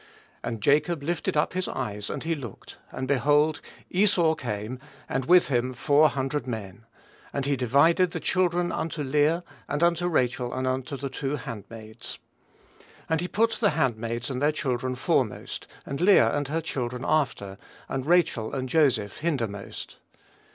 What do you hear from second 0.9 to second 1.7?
lifted up his